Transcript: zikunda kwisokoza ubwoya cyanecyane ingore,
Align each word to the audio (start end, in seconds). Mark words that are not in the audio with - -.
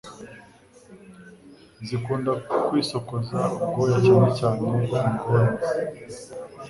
zikunda 1.87 2.31
kwisokoza 2.67 3.39
ubwoya 3.63 3.97
cyanecyane 4.03 4.63
ingore, 5.07 5.47